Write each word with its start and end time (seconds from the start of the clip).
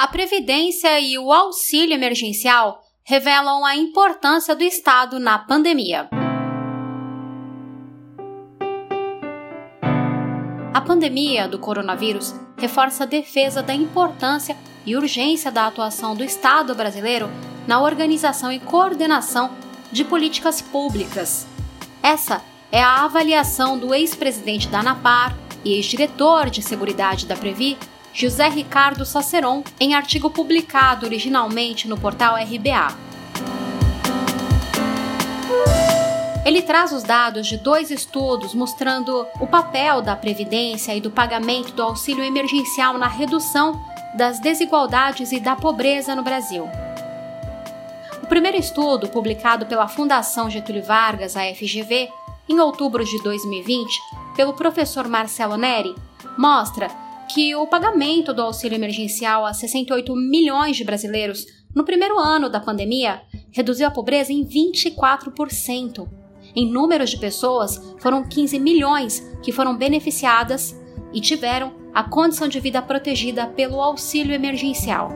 A 0.00 0.08
Previdência 0.08 0.98
e 0.98 1.18
o 1.18 1.30
auxílio 1.30 1.92
emergencial 1.92 2.82
revelam 3.04 3.66
a 3.66 3.76
importância 3.76 4.56
do 4.56 4.64
Estado 4.64 5.20
na 5.20 5.38
pandemia. 5.38 6.08
A 10.72 10.80
pandemia 10.80 11.46
do 11.46 11.58
coronavírus 11.58 12.34
reforça 12.56 13.04
a 13.04 13.06
defesa 13.06 13.62
da 13.62 13.74
importância 13.74 14.56
e 14.86 14.96
urgência 14.96 15.52
da 15.52 15.66
atuação 15.66 16.16
do 16.16 16.24
Estado 16.24 16.74
brasileiro 16.74 17.28
na 17.68 17.82
organização 17.82 18.50
e 18.50 18.58
coordenação 18.58 19.54
de 19.92 20.02
políticas 20.02 20.62
públicas. 20.62 21.46
Essa 22.02 22.42
é 22.72 22.82
a 22.82 23.04
avaliação 23.04 23.78
do 23.78 23.94
ex-presidente 23.94 24.66
da 24.66 24.80
ANAPAR 24.80 25.36
e 25.62 25.74
ex-diretor 25.74 26.48
de 26.48 26.62
Seguridade 26.62 27.26
da 27.26 27.36
Previ, 27.36 27.76
José 28.12 28.48
Ricardo 28.48 29.04
Saceron, 29.04 29.62
em 29.78 29.94
artigo 29.94 30.30
publicado 30.30 31.06
originalmente 31.06 31.88
no 31.88 31.98
portal 31.98 32.34
RBA. 32.36 33.10
Ele 36.44 36.62
traz 36.62 36.90
os 36.92 37.02
dados 37.02 37.46
de 37.46 37.56
dois 37.58 37.90
estudos 37.90 38.54
mostrando 38.54 39.26
o 39.38 39.46
papel 39.46 40.02
da 40.02 40.16
Previdência 40.16 40.94
e 40.94 41.00
do 41.00 41.10
pagamento 41.10 41.72
do 41.72 41.82
auxílio 41.82 42.24
emergencial 42.24 42.98
na 42.98 43.06
redução 43.06 43.80
das 44.16 44.40
desigualdades 44.40 45.30
e 45.32 45.38
da 45.38 45.54
pobreza 45.54 46.14
no 46.16 46.22
Brasil. 46.22 46.68
O 48.22 48.26
primeiro 48.26 48.56
estudo, 48.56 49.08
publicado 49.08 49.66
pela 49.66 49.86
Fundação 49.86 50.50
Getúlio 50.50 50.82
Vargas, 50.82 51.36
a 51.36 51.42
FGV, 51.54 52.08
em 52.48 52.58
outubro 52.58 53.04
de 53.04 53.22
2020, 53.22 54.00
pelo 54.34 54.54
professor 54.54 55.06
Marcelo 55.06 55.56
Neri, 55.56 55.94
mostra 56.36 56.90
que 57.32 57.54
o 57.54 57.66
pagamento 57.66 58.34
do 58.34 58.42
auxílio 58.42 58.76
emergencial 58.76 59.46
a 59.46 59.52
68 59.52 60.14
milhões 60.16 60.76
de 60.76 60.84
brasileiros 60.84 61.46
no 61.74 61.84
primeiro 61.84 62.18
ano 62.18 62.48
da 62.48 62.60
pandemia 62.60 63.22
reduziu 63.52 63.86
a 63.86 63.90
pobreza 63.90 64.32
em 64.32 64.44
24%. 64.44 66.08
Em 66.54 66.70
números 66.70 67.10
de 67.10 67.18
pessoas, 67.18 67.94
foram 67.98 68.24
15 68.24 68.58
milhões 68.58 69.20
que 69.42 69.52
foram 69.52 69.76
beneficiadas 69.76 70.76
e 71.12 71.20
tiveram 71.20 71.72
a 71.94 72.02
condição 72.02 72.48
de 72.48 72.58
vida 72.58 72.82
protegida 72.82 73.46
pelo 73.46 73.80
auxílio 73.80 74.34
emergencial. 74.34 75.10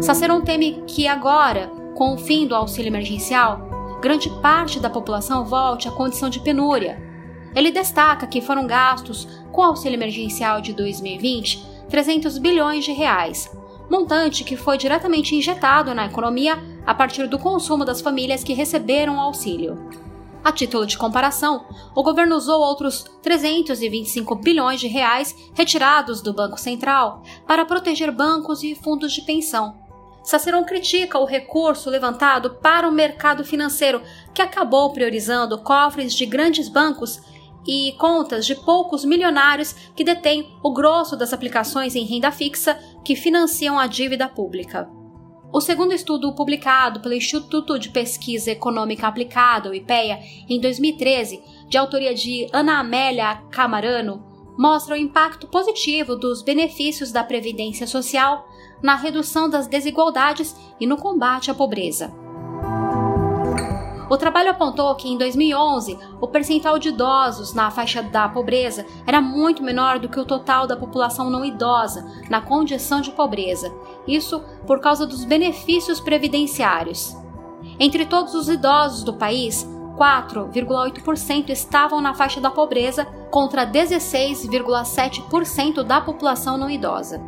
Saceron 0.00 0.40
teme 0.40 0.82
que 0.86 1.06
agora, 1.06 1.68
com 1.94 2.14
o 2.14 2.18
fim 2.18 2.46
do 2.46 2.54
auxílio 2.54 2.88
emergencial, 2.88 3.98
grande 4.00 4.30
parte 4.40 4.80
da 4.80 4.90
população 4.90 5.44
volte 5.44 5.86
à 5.86 5.90
condição 5.92 6.28
de 6.28 6.40
penúria 6.40 7.07
ele 7.54 7.70
destaca 7.70 8.26
que 8.26 8.40
foram 8.40 8.66
gastos 8.66 9.26
com 9.52 9.62
o 9.62 9.64
auxílio 9.64 9.96
emergencial 9.96 10.60
de 10.60 10.72
2020 10.72 11.78
300 11.88 12.38
bilhões 12.38 12.84
de 12.84 12.92
reais, 12.92 13.50
montante 13.90 14.44
que 14.44 14.56
foi 14.56 14.76
diretamente 14.76 15.34
injetado 15.34 15.94
na 15.94 16.06
economia 16.06 16.62
a 16.86 16.94
partir 16.94 17.26
do 17.26 17.38
consumo 17.38 17.84
das 17.84 18.00
famílias 18.00 18.44
que 18.44 18.52
receberam 18.52 19.16
o 19.16 19.20
auxílio. 19.20 19.78
A 20.44 20.52
título 20.52 20.86
de 20.86 20.96
comparação, 20.96 21.66
o 21.94 22.02
governo 22.02 22.36
usou 22.36 22.60
outros 22.60 23.04
325 23.22 24.34
bilhões 24.36 24.80
de 24.80 24.86
reais 24.86 25.34
retirados 25.54 26.22
do 26.22 26.32
Banco 26.32 26.58
Central 26.58 27.22
para 27.46 27.64
proteger 27.64 28.12
bancos 28.12 28.62
e 28.62 28.74
fundos 28.74 29.12
de 29.12 29.22
pensão. 29.22 29.76
Saceron 30.22 30.64
critica 30.64 31.18
o 31.18 31.24
recurso 31.24 31.90
levantado 31.90 32.50
para 32.56 32.88
o 32.88 32.92
mercado 32.92 33.44
financeiro, 33.44 34.02
que 34.34 34.42
acabou 34.42 34.92
priorizando 34.92 35.58
cofres 35.58 36.14
de 36.14 36.26
grandes 36.26 36.68
bancos 36.68 37.20
e 37.68 37.92
contas 37.98 38.46
de 38.46 38.54
poucos 38.54 39.04
milionários 39.04 39.74
que 39.94 40.02
detêm 40.02 40.50
o 40.62 40.72
grosso 40.72 41.14
das 41.14 41.34
aplicações 41.34 41.94
em 41.94 42.06
renda 42.06 42.32
fixa 42.32 42.80
que 43.04 43.14
financiam 43.14 43.78
a 43.78 43.86
dívida 43.86 44.26
pública. 44.26 44.88
O 45.52 45.60
segundo 45.60 45.92
estudo 45.92 46.34
publicado 46.34 47.00
pelo 47.00 47.14
Instituto 47.14 47.78
de 47.78 47.90
Pesquisa 47.90 48.50
Econômica 48.50 49.06
Aplicada, 49.06 49.70
o 49.70 49.74
IPEA, 49.74 50.18
em 50.48 50.58
2013, 50.58 51.42
de 51.68 51.76
autoria 51.76 52.14
de 52.14 52.46
Ana 52.52 52.80
Amélia 52.80 53.42
Camarano, 53.50 54.24
mostra 54.58 54.94
o 54.94 54.98
impacto 54.98 55.46
positivo 55.46 56.16
dos 56.16 56.42
benefícios 56.42 57.12
da 57.12 57.22
Previdência 57.22 57.86
Social 57.86 58.48
na 58.82 58.94
redução 58.94 59.48
das 59.48 59.66
desigualdades 59.66 60.54
e 60.80 60.86
no 60.86 60.96
combate 60.96 61.50
à 61.50 61.54
pobreza. 61.54 62.27
O 64.10 64.16
trabalho 64.16 64.50
apontou 64.50 64.94
que 64.94 65.08
em 65.08 65.18
2011 65.18 65.98
o 66.20 66.26
percentual 66.26 66.78
de 66.78 66.88
idosos 66.88 67.52
na 67.52 67.70
faixa 67.70 68.02
da 68.02 68.26
pobreza 68.28 68.86
era 69.06 69.20
muito 69.20 69.62
menor 69.62 69.98
do 69.98 70.08
que 70.08 70.18
o 70.18 70.24
total 70.24 70.66
da 70.66 70.76
população 70.76 71.28
não 71.28 71.44
idosa 71.44 72.10
na 72.30 72.40
condição 72.40 73.02
de 73.02 73.10
pobreza, 73.10 73.70
isso 74.06 74.42
por 74.66 74.80
causa 74.80 75.06
dos 75.06 75.24
benefícios 75.24 76.00
previdenciários. 76.00 77.14
Entre 77.78 78.06
todos 78.06 78.34
os 78.34 78.48
idosos 78.48 79.04
do 79.04 79.12
país, 79.12 79.68
4,8% 79.98 81.50
estavam 81.50 82.00
na 82.00 82.14
faixa 82.14 82.40
da 82.40 82.50
pobreza 82.50 83.04
contra 83.30 83.66
16,7% 83.66 85.82
da 85.82 86.00
população 86.00 86.56
não 86.56 86.70
idosa. 86.70 87.20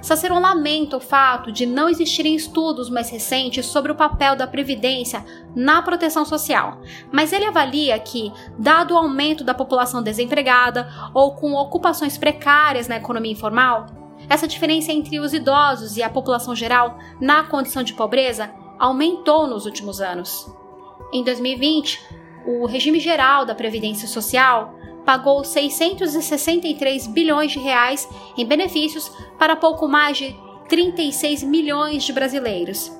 Saceron 0.00 0.38
lamenta 0.38 0.96
o 0.96 1.00
fato 1.00 1.50
de 1.50 1.66
não 1.66 1.88
existirem 1.88 2.34
estudos 2.34 2.88
mais 2.88 3.10
recentes 3.10 3.66
sobre 3.66 3.90
o 3.90 3.96
papel 3.96 4.36
da 4.36 4.46
Previdência 4.46 5.24
na 5.54 5.82
proteção 5.82 6.24
social, 6.24 6.80
mas 7.12 7.32
ele 7.32 7.44
avalia 7.44 7.98
que, 7.98 8.32
dado 8.58 8.94
o 8.94 8.96
aumento 8.96 9.42
da 9.42 9.54
população 9.54 10.02
desempregada 10.02 10.88
ou 11.12 11.34
com 11.34 11.54
ocupações 11.54 12.16
precárias 12.16 12.86
na 12.86 12.96
economia 12.96 13.32
informal, 13.32 13.86
essa 14.28 14.46
diferença 14.46 14.92
entre 14.92 15.18
os 15.18 15.32
idosos 15.32 15.96
e 15.96 16.02
a 16.02 16.10
população 16.10 16.54
geral 16.54 16.98
na 17.20 17.44
condição 17.44 17.82
de 17.82 17.94
pobreza 17.94 18.50
aumentou 18.78 19.46
nos 19.46 19.66
últimos 19.66 20.00
anos. 20.00 20.50
Em 21.12 21.24
2020, 21.24 22.00
o 22.46 22.66
regime 22.66 23.00
geral 23.00 23.44
da 23.44 23.54
Previdência 23.54 24.06
Social 24.06 24.77
pagou 25.08 25.42
663 25.42 27.06
bilhões 27.06 27.52
de 27.52 27.58
reais 27.58 28.06
em 28.36 28.44
benefícios 28.44 29.10
para 29.38 29.56
pouco 29.56 29.88
mais 29.88 30.18
de 30.18 30.36
36 30.68 31.44
milhões 31.44 32.04
de 32.04 32.12
brasileiros. 32.12 32.92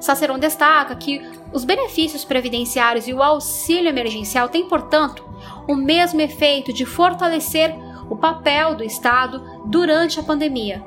Saceron 0.00 0.38
destaca 0.38 0.96
que 0.96 1.20
os 1.52 1.62
benefícios 1.62 2.24
previdenciários 2.24 3.06
e 3.06 3.12
o 3.12 3.22
auxílio 3.22 3.90
emergencial 3.90 4.48
têm, 4.48 4.66
portanto, 4.66 5.28
o 5.68 5.74
mesmo 5.74 6.22
efeito 6.22 6.72
de 6.72 6.86
fortalecer 6.86 7.76
o 8.08 8.16
papel 8.16 8.74
do 8.74 8.82
Estado 8.82 9.44
durante 9.66 10.18
a 10.18 10.22
pandemia. 10.22 10.82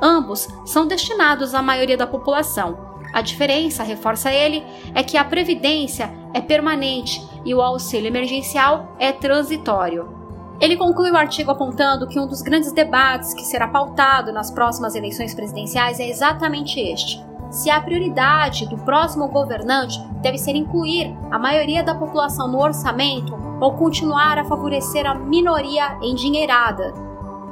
Ambos 0.00 0.48
são 0.64 0.86
destinados 0.86 1.54
à 1.54 1.60
maioria 1.60 1.98
da 1.98 2.06
população. 2.06 2.89
A 3.12 3.22
diferença, 3.22 3.82
reforça 3.82 4.32
ele, 4.32 4.64
é 4.94 5.02
que 5.02 5.16
a 5.16 5.24
previdência 5.24 6.10
é 6.32 6.40
permanente 6.40 7.20
e 7.44 7.54
o 7.54 7.60
auxílio 7.60 8.08
emergencial 8.08 8.94
é 8.98 9.12
transitório. 9.12 10.20
Ele 10.60 10.76
conclui 10.76 11.10
o 11.10 11.16
artigo 11.16 11.50
apontando 11.50 12.06
que 12.06 12.20
um 12.20 12.26
dos 12.26 12.42
grandes 12.42 12.70
debates 12.70 13.32
que 13.32 13.44
será 13.44 13.66
pautado 13.66 14.30
nas 14.32 14.50
próximas 14.50 14.94
eleições 14.94 15.34
presidenciais 15.34 15.98
é 15.98 16.08
exatamente 16.08 16.78
este: 16.78 17.24
se 17.50 17.70
a 17.70 17.80
prioridade 17.80 18.68
do 18.68 18.76
próximo 18.76 19.26
governante 19.28 19.98
deve 20.20 20.36
ser 20.36 20.54
incluir 20.54 21.16
a 21.30 21.38
maioria 21.38 21.82
da 21.82 21.94
população 21.94 22.46
no 22.46 22.60
orçamento 22.60 23.34
ou 23.60 23.72
continuar 23.72 24.38
a 24.38 24.44
favorecer 24.44 25.06
a 25.06 25.14
minoria 25.14 25.98
endinheirada. 26.02 26.92